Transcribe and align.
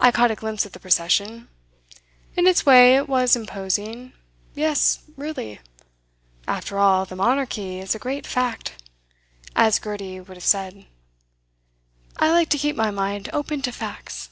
I 0.00 0.10
caught 0.10 0.30
a 0.30 0.34
glimpse 0.36 0.64
of 0.64 0.72
the 0.72 0.80
procession. 0.80 1.50
In 2.34 2.46
its 2.46 2.64
way 2.64 2.96
it 2.96 3.06
was 3.10 3.36
imposing 3.36 4.14
yes, 4.54 5.00
really. 5.18 5.60
After 6.48 6.78
all, 6.78 7.04
the 7.04 7.14
Monarchy 7.14 7.78
is 7.78 7.94
a 7.94 7.98
great 7.98 8.26
fact 8.26 8.82
as 9.54 9.78
Gurty 9.78 10.18
would 10.18 10.38
have 10.38 10.44
said. 10.46 10.86
I 12.16 12.30
like 12.30 12.48
to 12.48 12.56
keep 12.58 12.74
my 12.74 12.90
mind 12.90 13.28
open 13.34 13.60
to 13.60 13.70
facts. 13.70 14.30